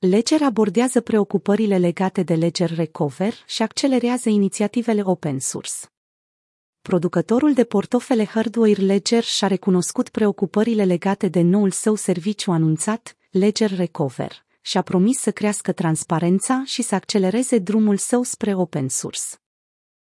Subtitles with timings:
[0.00, 5.72] Ledger abordează preocupările legate de Ledger Recover și accelerează inițiativele open source.
[6.82, 13.76] Producătorul de portofele hardware Ledger și-a recunoscut preocupările legate de noul său serviciu anunțat, Ledger
[13.76, 19.24] Recover, și a promis să crească transparența și să accelereze drumul său spre open source.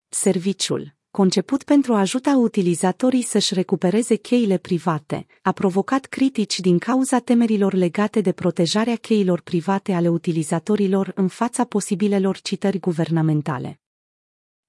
[0.08, 7.18] Serviciul, conceput pentru a ajuta utilizatorii să-și recupereze cheile private, a provocat critici din cauza
[7.18, 13.80] temerilor legate de protejarea cheilor private ale utilizatorilor în fața posibilelor citări guvernamentale.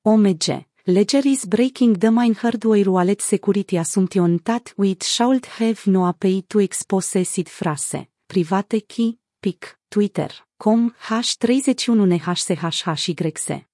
[0.02, 6.06] OMG Ledger is breaking the main hardware wallet security assumption that it should have no
[6.06, 13.70] API to expose it frase, private key, pic, Twitter, com, h31nhchhyx.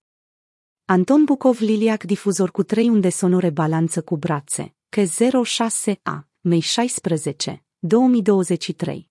[0.90, 7.64] Anton Bucov Liliac difuzor cu trei unde sonore balanță cu brațe, că 06A, mei 16,
[7.80, 9.10] 2023.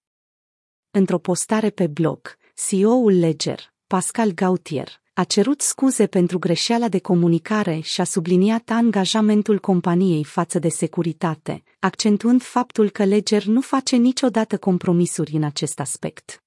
[0.91, 7.79] Într-o postare pe blog, CEO-ul Ledger, Pascal Gautier, a cerut scuze pentru greșeala de comunicare
[7.79, 14.59] și a subliniat angajamentul companiei față de securitate, accentuând faptul că Ledger nu face niciodată
[14.59, 16.45] compromisuri în acest aspect.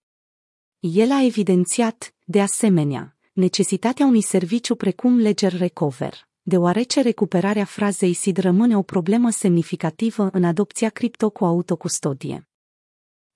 [0.80, 8.38] El a evidențiat, de asemenea, necesitatea unui serviciu precum Ledger Recover, deoarece recuperarea frazei SID
[8.38, 12.50] rămâne o problemă semnificativă în adopția cripto cu autocustodie.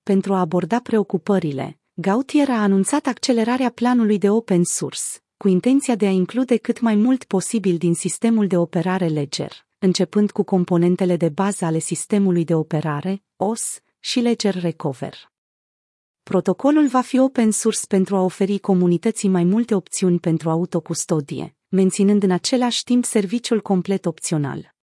[0.04, 5.02] Pentru a aborda preocupările, Gautier a anunțat accelerarea planului de open source,
[5.38, 10.32] cu intenția de a include cât mai mult posibil din sistemul de operare Ledger, începând
[10.32, 15.33] cu componentele de bază ale sistemului de operare, OS, și Ledger Recover.
[16.24, 22.24] Protocolul va fi open source pentru a oferi comunității mai multe opțiuni pentru autocustodie, menținând
[22.24, 24.76] în același timp serviciul complet opțional.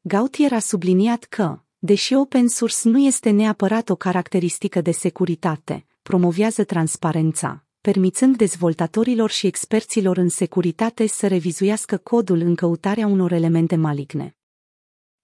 [0.00, 6.64] Gautier a subliniat că, deși open source nu este neapărat o caracteristică de securitate, promovează
[6.64, 14.36] transparența, permițând dezvoltatorilor și experților în securitate să revizuiască codul în căutarea unor elemente maligne.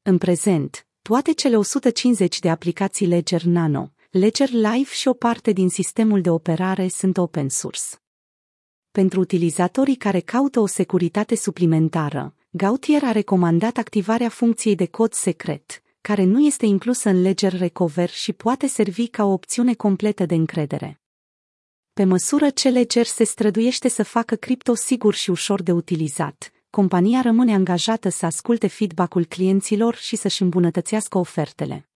[0.02, 5.68] În prezent, toate cele 150 de aplicații Ledger Nano, Ledger Live și o parte din
[5.68, 7.82] sistemul de operare sunt open source.
[8.90, 15.82] Pentru utilizatorii care caută o securitate suplimentară, Gautier a recomandat activarea funcției de cod secret,
[16.00, 20.34] care nu este inclusă în Ledger Recover și poate servi ca o opțiune completă de
[20.34, 21.00] încredere.
[21.92, 27.20] Pe măsură ce Ledger se străduiește să facă cripto sigur și ușor de utilizat, compania
[27.20, 31.88] rămâne angajată să asculte feedback-ul clienților și să-și îmbunătățească ofertele.